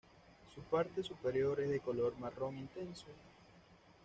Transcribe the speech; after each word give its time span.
Su 0.55 0.61
parte 0.61 1.03
superior 1.03 1.59
es 1.59 1.69
de 1.69 1.79
color 1.79 2.17
marrón 2.17 2.57
intenso. 2.57 3.05